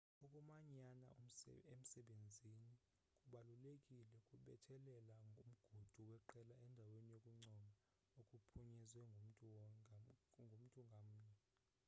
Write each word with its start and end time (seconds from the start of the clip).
ukumanyana 0.25 1.03
emsebenzini 1.73 2.71
kubalulekile 3.19 4.15
kubethelela 4.27 5.13
umgudu 5.21 6.01
weqela 6.09 6.53
endaweni 6.65 7.07
yokuncoma 7.15 7.69
okuphunyezwe 8.19 9.01
ngumntu 9.11 9.45
ngamnye 10.89 11.33